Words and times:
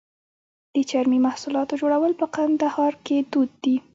د 0.73 0.77
چرمي 0.89 1.19
محصولاتو 1.27 1.79
جوړول 1.81 2.13
په 2.21 2.25
کندهار 2.35 2.93
کې 3.05 3.17
دود 3.31 3.51
دي. 3.63 3.75